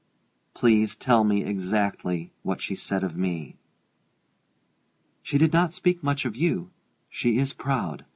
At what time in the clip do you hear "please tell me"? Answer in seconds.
0.55-1.43